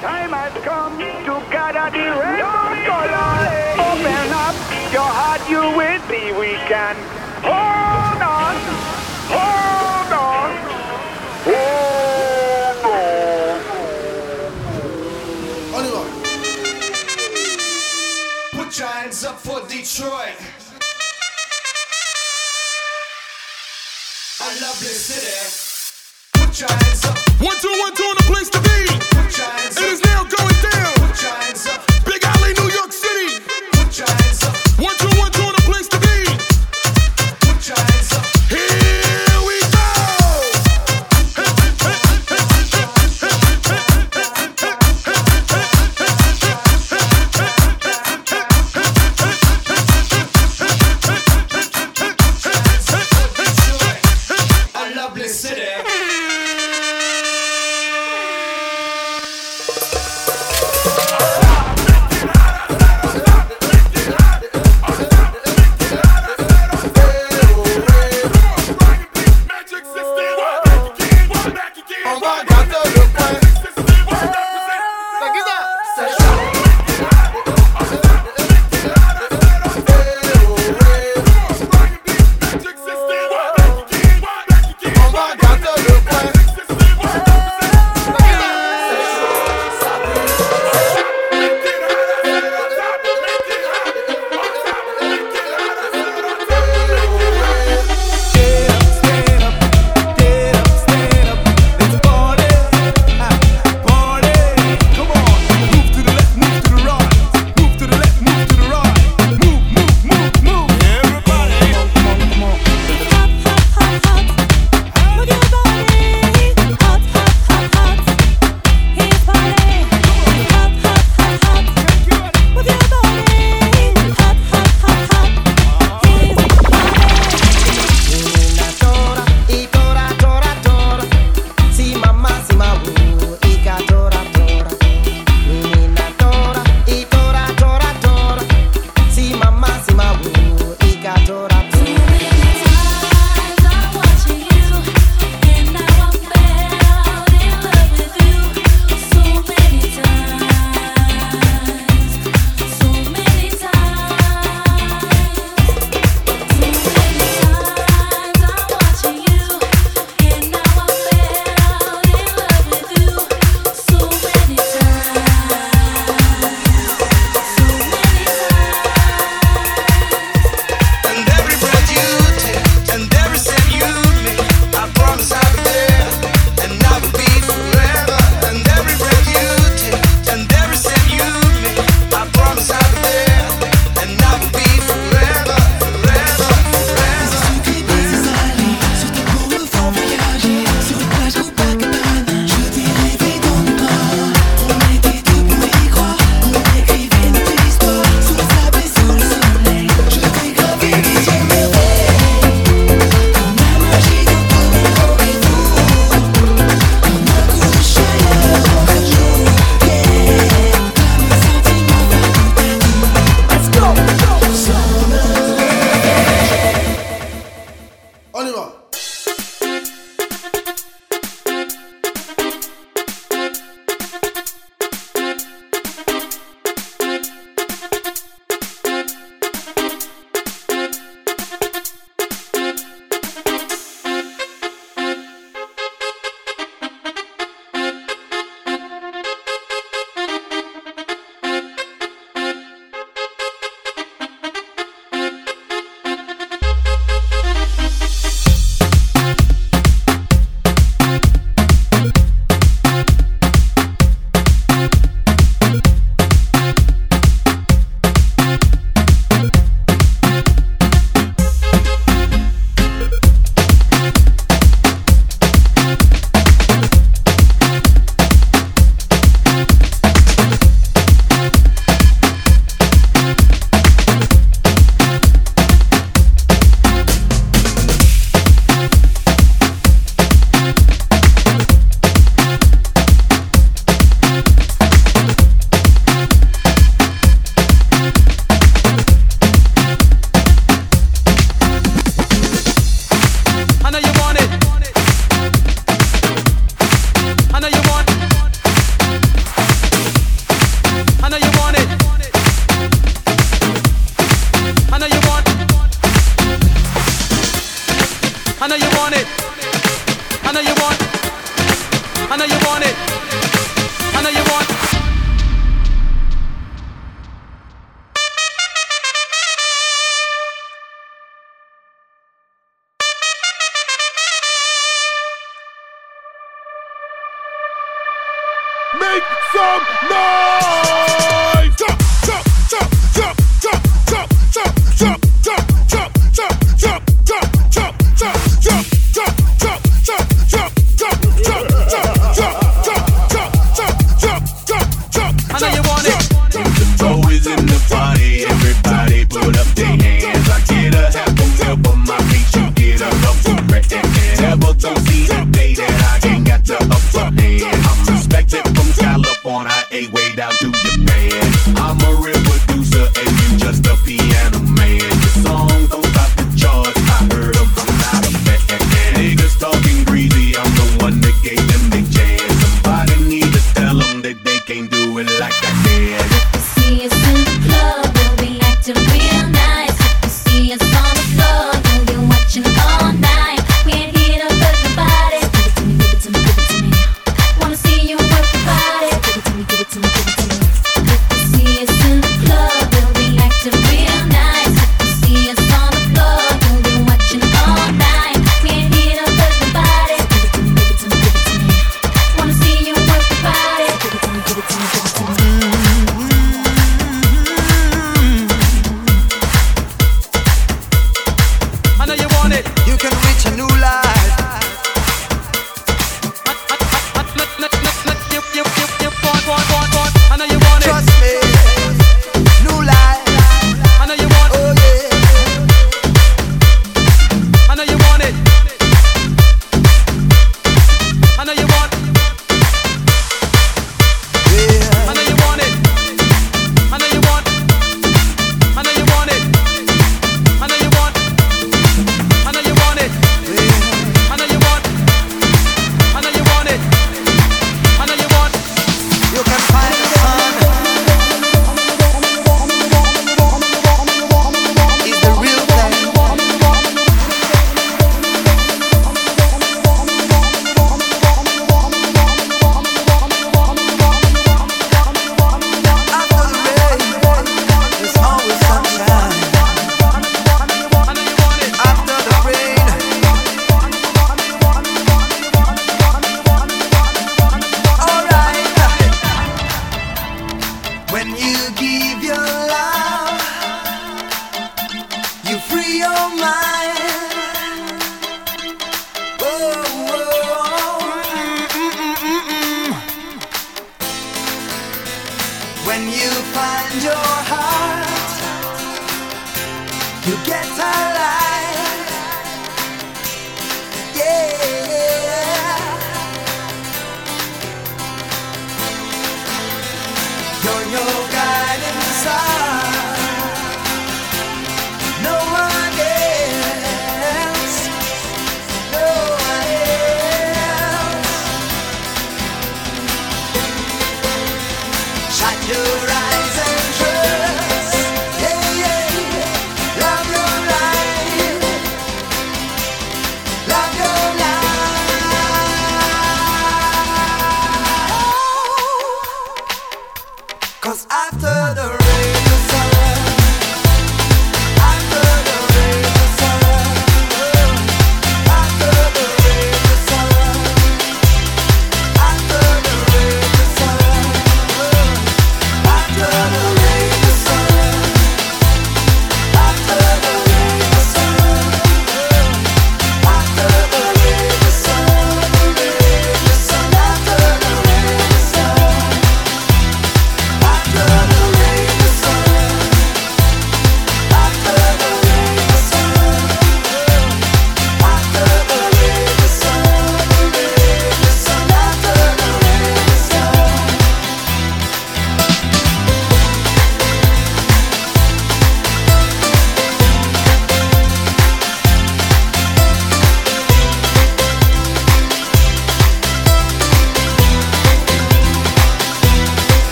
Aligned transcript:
time 0.00 0.32
has 0.32 0.52
come 0.64 0.98
to 0.98 1.34
gather 1.52 1.90
the 1.92 2.04
rainbow 2.16 2.72
colors. 2.88 3.52
Open 3.76 4.32
up 4.32 4.56
your 4.92 5.04
heart, 5.04 5.42
you 5.48 5.60
will 5.60 6.00
see 6.08 6.32
we 6.32 6.56
can. 6.68 6.96
Hold 7.44 8.22
on, 8.24 8.56
hold 9.28 10.12
on, 10.24 10.50
hold 11.44 12.84
on. 12.88 13.60
Oliver. 15.74 16.06
Put 18.52 18.78
your 18.78 18.88
hands 18.88 19.24
up 19.24 19.38
for 19.38 19.60
Detroit. 19.68 20.40
I 24.42 24.48
love 24.62 24.80
this 24.80 25.04
city. 25.04 25.39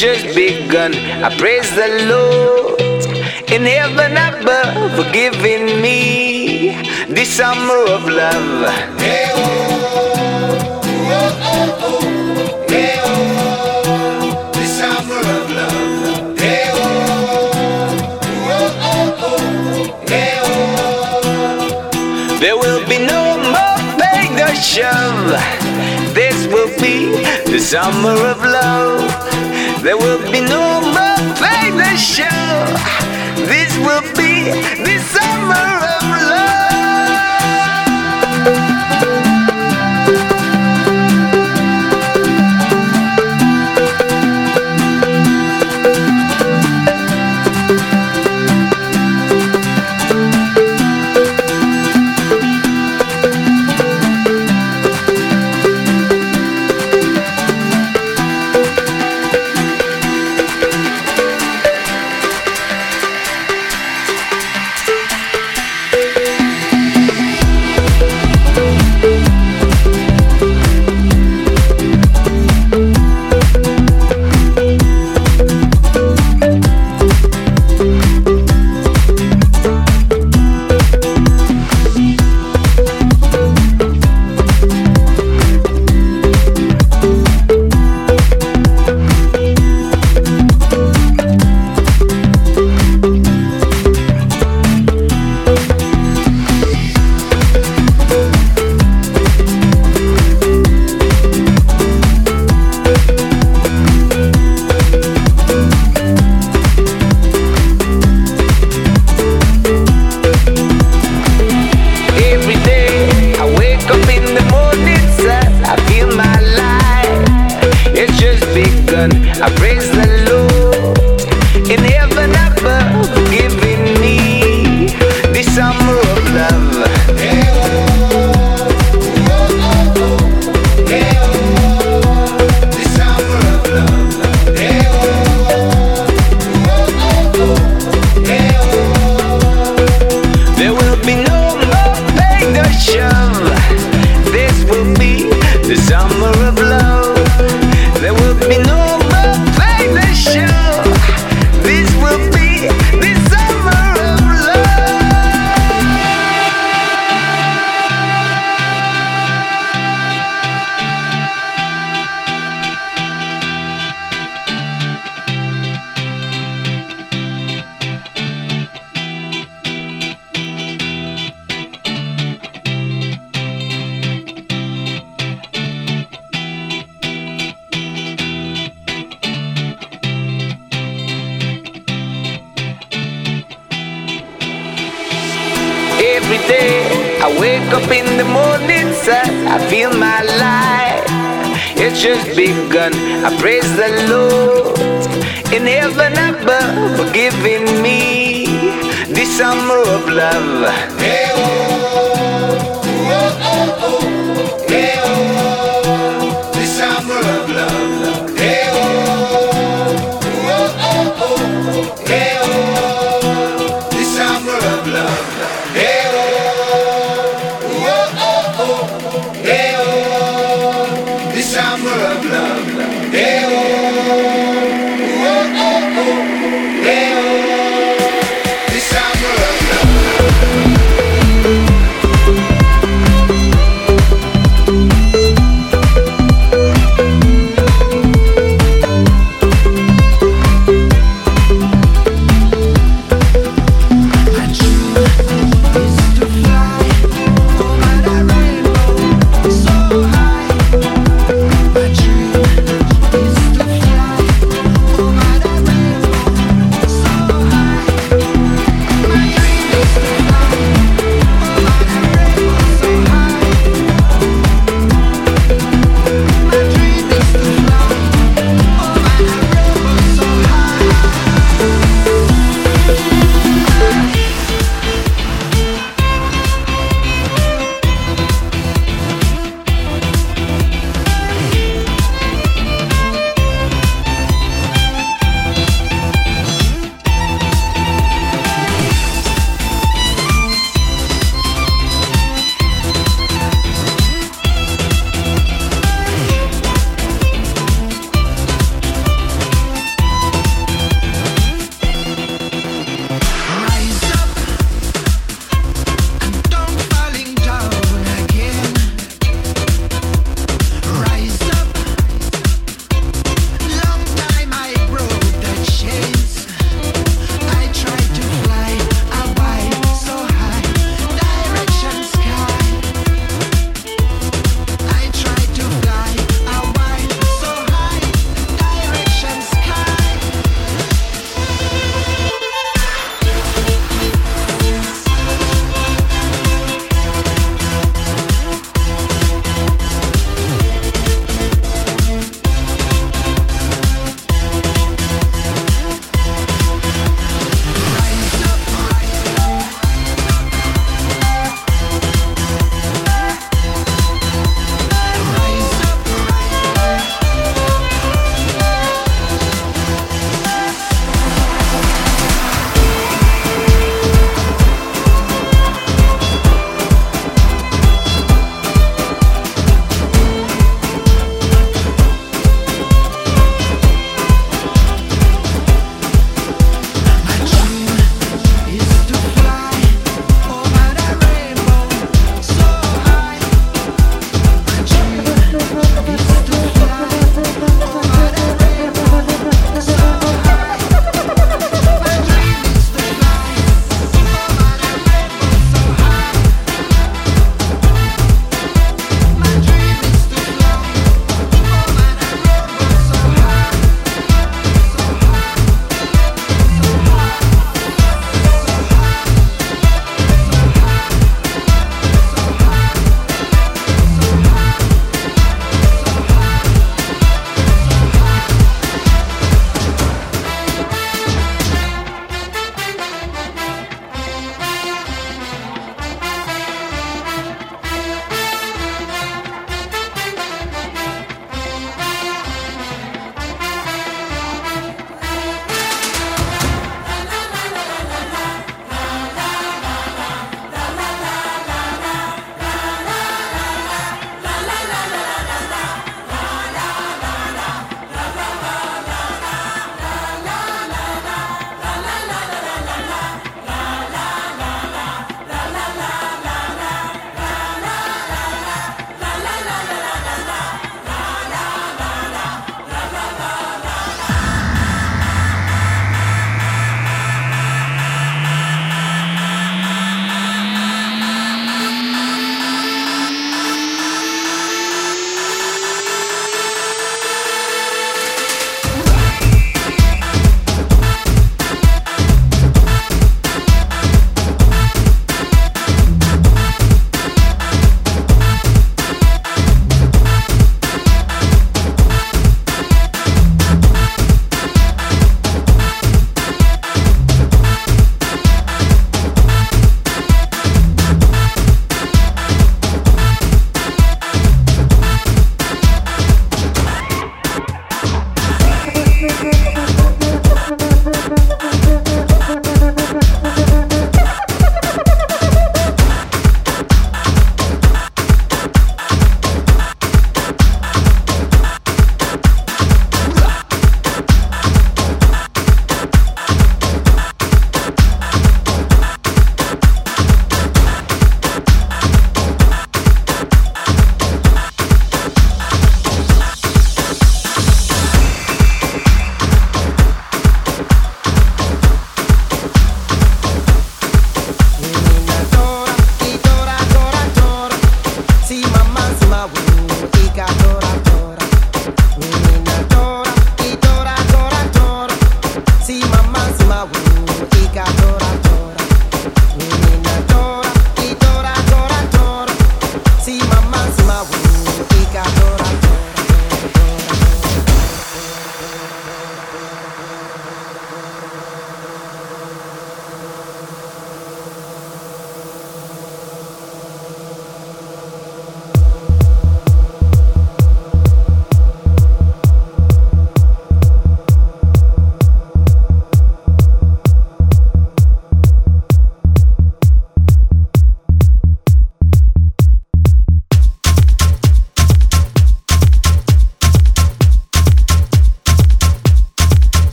just 0.00 0.34
begun. 0.34 0.94
I 1.22 1.28
praise 1.36 1.70
the 1.76 1.88
Lord 2.08 2.80
in 3.52 3.66
heaven 3.66 4.12
above 4.16 4.96
for 4.96 5.04
giving 5.12 5.82
me 5.82 6.72
this 7.06 7.28
summer 7.28 7.84
of 7.96 8.08
love. 8.08 8.64
Summer 14.80 15.20
of 15.36 15.50
love. 15.58 16.38
There 22.40 22.56
will 22.56 22.82
be 22.88 22.98
no 23.04 23.36
more 23.36 23.78
beg 24.00 24.40
or 24.40 24.54
shove. 24.54 25.36
This 26.14 26.46
will 26.46 26.72
be 26.80 27.20
the 27.52 27.58
summer 27.58 28.16
of 28.32 28.38
love. 28.42 29.49
There 29.82 29.96
will 29.96 30.20
be 30.30 30.40
no 30.40 30.80
more 30.82 31.34
final 31.36 31.96
show. 31.96 32.26
This 33.46 33.76
will 33.78 34.02
be 34.14 34.52
this. 34.84 35.19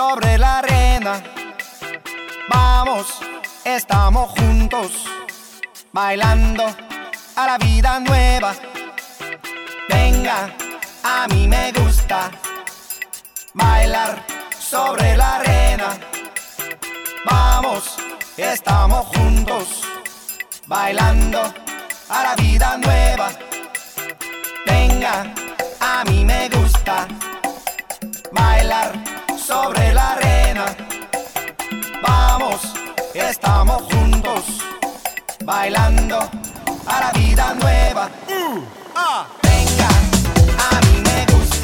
Sobre 0.00 0.38
la 0.38 0.60
arena. 0.60 1.22
Vamos, 2.48 3.20
estamos 3.64 4.30
juntos, 4.30 4.92
bailando 5.92 6.64
a 7.36 7.46
la 7.46 7.58
vida 7.58 8.00
nueva. 8.00 8.54
Venga, 9.90 10.56
a 11.02 11.26
mí 11.28 11.46
me 11.46 11.70
gusta 11.72 12.30
bailar 13.52 14.24
sobre 14.58 15.18
la 15.18 15.36
arena. 15.36 15.88
Vamos, 17.26 17.98
estamos 18.38 19.04
juntos, 19.14 19.82
bailando 20.66 21.40
a 22.08 22.22
la 22.22 22.34
vida 22.36 22.78
nueva. 22.78 23.28
Venga, 24.64 25.14
a 25.78 26.04
mí 26.04 26.24
me 26.24 26.48
gusta 26.48 27.06
bailar 28.32 29.19
sobre 29.50 29.92
la 29.92 30.12
arena. 30.12 30.66
Vamos, 32.00 32.60
estamos 33.14 33.82
juntos, 33.92 34.42
bailando 35.44 36.18
a 36.86 36.96
la 37.04 37.10
vida 37.20 37.54
nueva. 37.60 38.04
Venga, 39.48 39.90
a 40.68 40.72
mí 40.86 40.94
me 41.08 41.18
gusta 41.32 41.59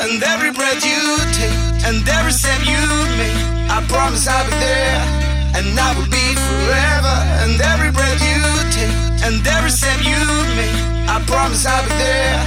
And 0.00 0.22
every 0.22 0.50
breath 0.50 0.82
you 0.82 1.18
take, 1.36 1.84
and 1.84 2.08
every 2.08 2.32
step 2.32 2.60
you 2.64 2.80
make, 3.20 3.36
I 3.68 3.84
promise 3.86 4.26
I'll 4.26 4.46
be 4.46 4.56
there, 4.56 5.04
and 5.54 5.78
I 5.78 5.92
will 5.94 6.08
be 6.08 6.26
forever. 6.48 7.16
And 7.44 7.60
every 7.60 7.92
breath 7.92 8.20
you 8.24 8.40
take, 8.72 8.96
and 9.28 9.46
every 9.46 9.70
step 9.70 10.00
you 10.00 10.16
make, 10.56 10.80
I 11.06 11.22
promise 11.26 11.66
I'll 11.66 11.84
be 11.84 11.90
there, 12.00 12.40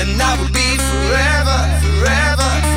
and 0.00 0.16
I 0.16 0.32
will 0.40 0.48
be 0.48 0.68
forever, 0.80 1.58
forever. 1.84 2.73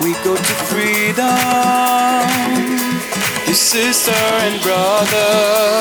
We 0.00 0.12
go 0.24 0.34
to 0.36 0.54
freedom. 0.70 1.24
Your 3.46 3.54
sister 3.54 4.12
and 4.12 4.62
brother. 4.62 5.76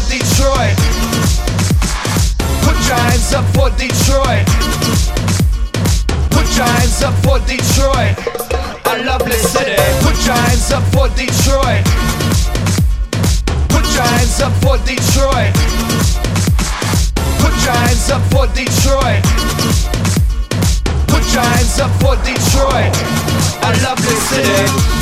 For 0.00 0.10
Detroit. 0.10 0.76
Put 2.62 2.76
your 2.86 2.96
hands 2.96 3.32
up 3.34 3.44
for 3.54 3.70
Detroit. 3.76 4.46
Put 6.30 6.46
your 6.56 6.66
hands 6.66 7.02
up 7.02 7.14
for 7.24 7.38
Detroit, 7.46 8.14
a 8.86 9.04
lovely 9.04 9.36
city. 9.36 9.76
Put 10.02 10.16
your 10.24 10.34
hands 10.34 10.72
up 10.72 10.84
for 10.92 11.08
Detroit. 11.08 11.84
Put 13.68 13.86
your 13.94 14.04
hands 14.04 14.40
up 14.40 14.52
for 14.62 14.76
Detroit. 14.84 15.52
Put 17.40 17.54
your 17.64 17.74
hands 17.74 18.10
up 18.10 18.22
for 18.32 18.46
Detroit. 18.54 19.22
Put 21.08 21.24
your 21.32 21.42
hands 21.42 21.80
up 21.80 21.90
for 22.00 22.16
Detroit, 22.24 22.92
a 23.62 23.70
lovely 23.84 24.16
city. 24.28 24.99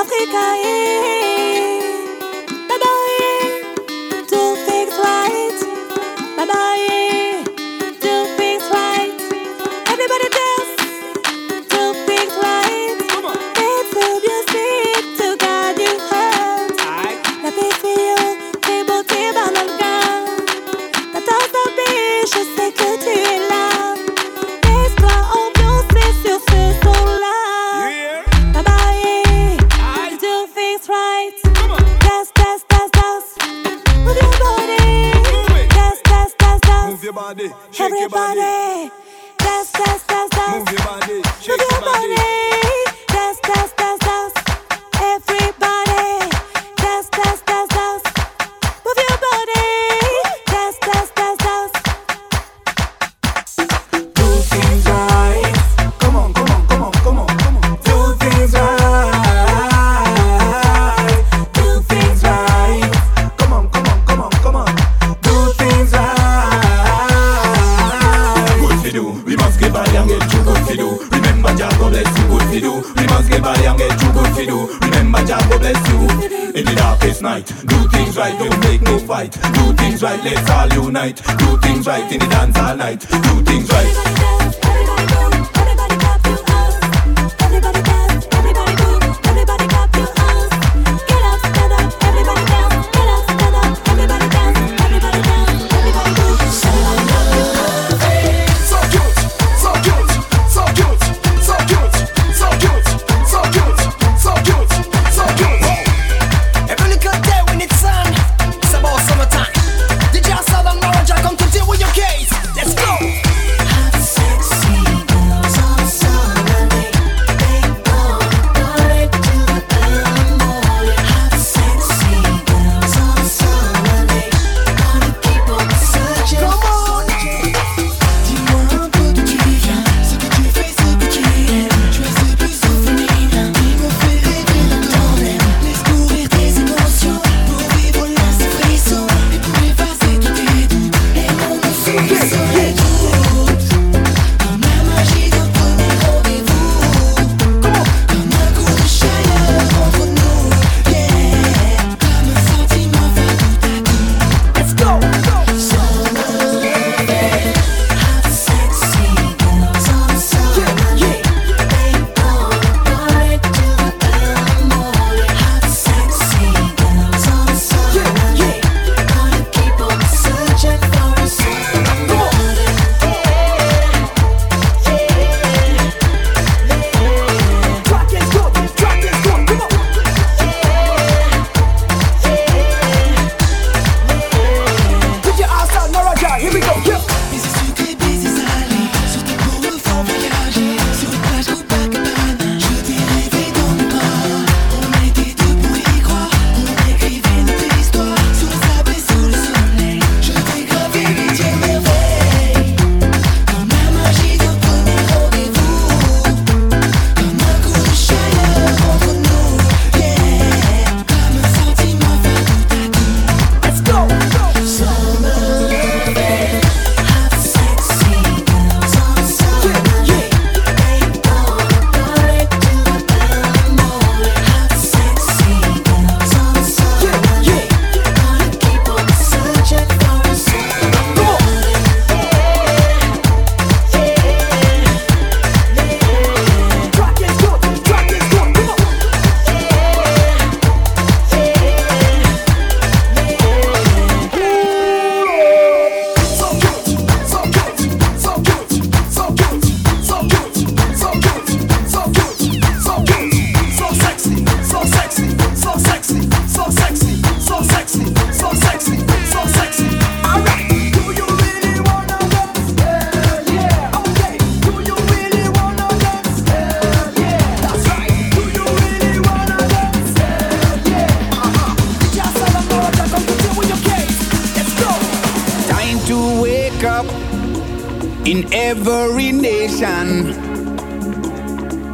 Africa, 0.00 1.27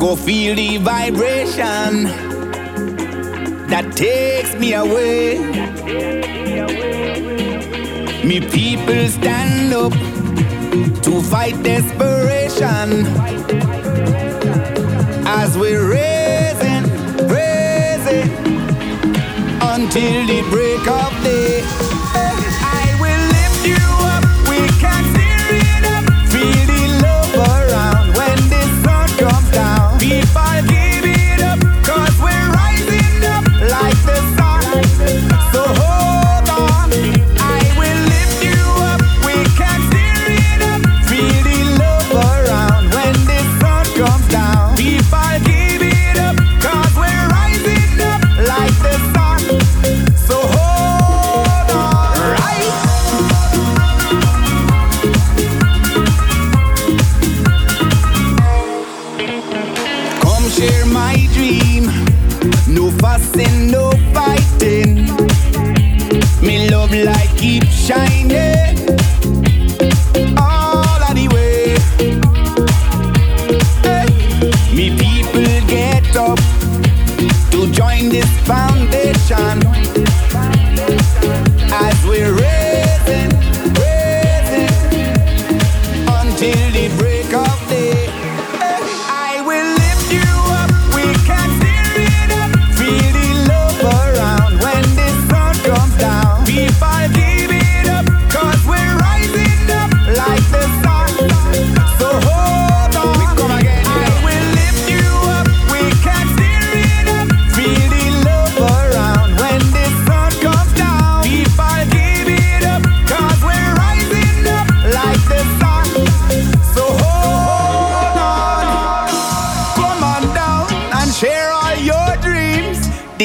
go 0.04 0.14
feel 0.16 0.54
the 0.54 0.76
vibration 0.76 2.04
that 3.72 3.90
takes 3.96 4.54
me 4.56 4.74
away. 4.74 5.38
Me 8.22 8.38
people 8.40 9.08
stand 9.08 9.72
up 9.72 9.94
to 11.04 11.22
fight 11.22 11.56
desperation 11.62 12.88
as 15.26 15.56
we 15.56 15.74
raise 15.74 16.14
raising, 16.60 16.84
raising 17.36 18.30
until 19.72 20.18
the 20.32 20.40
break 20.50 20.86
of 21.00 21.12
day. 21.24 21.93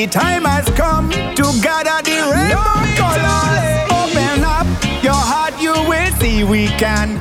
time 0.09 0.43
has 0.43 0.65
come 0.71 1.09
to 1.11 1.45
gather 1.61 2.01
the 2.01 2.17
rainbow 2.33 2.81
colors. 2.97 3.61
Open 3.93 4.43
up 4.43 4.65
your 5.03 5.13
heart, 5.13 5.53
you 5.61 5.73
will 5.87 6.11
see 6.19 6.43
we 6.43 6.67
can 6.79 7.18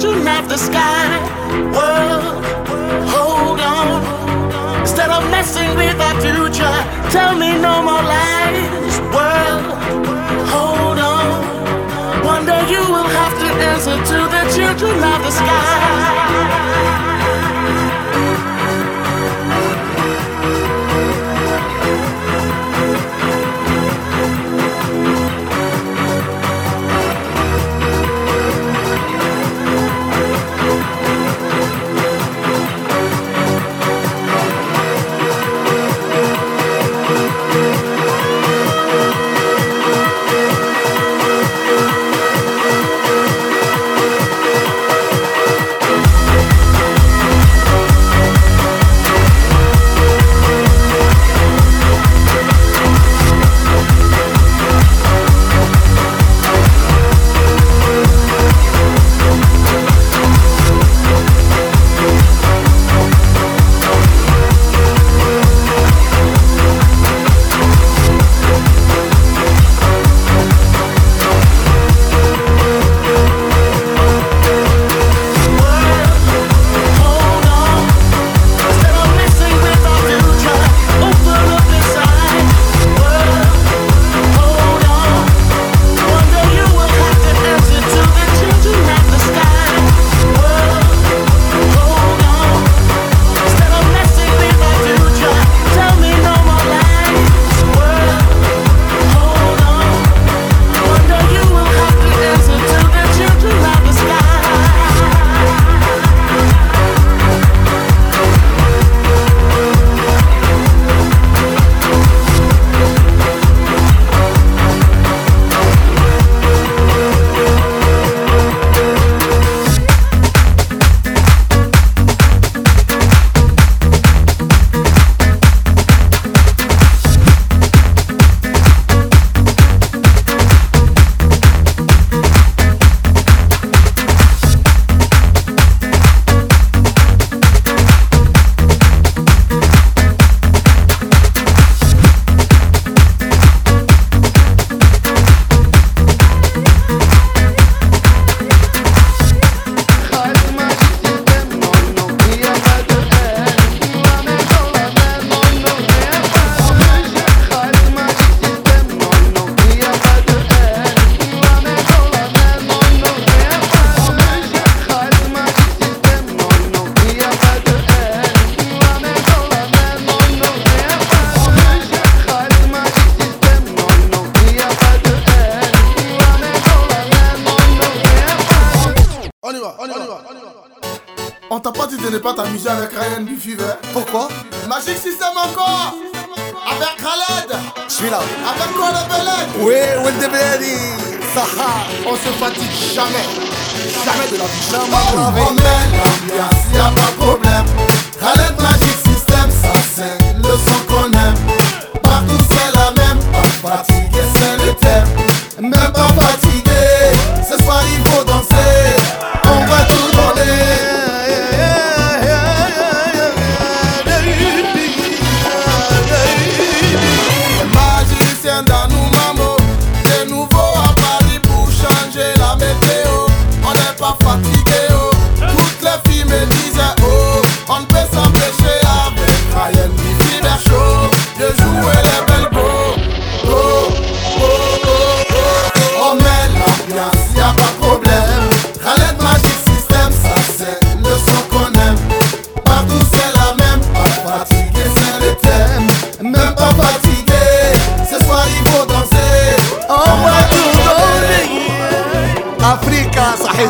children 0.00 0.26
of 0.26 0.48
the 0.48 0.56
sky. 0.56 1.18
World, 1.76 2.44
hold 3.12 3.60
on. 3.60 4.80
Instead 4.80 5.10
of 5.10 5.22
messing 5.30 5.68
with 5.76 6.00
our 6.00 6.18
future, 6.20 6.76
tell 7.10 7.36
me 7.36 7.58
no 7.58 7.82
more 7.82 8.02
lies. 8.02 8.94
World, 9.14 9.64
hold 10.48 10.98
on. 10.98 12.24
One 12.24 12.46
day 12.46 12.62
you 12.70 12.80
will 12.80 13.10
have 13.20 13.34
to 13.42 13.48
answer 13.70 13.96
to 13.96 14.18
the 14.34 14.42
children 14.56 14.96
of 15.12 15.22
the 15.22 15.30
sky. 15.30 16.91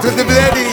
to 0.03 0.11
the 0.11 0.25
bloody. 0.25 0.72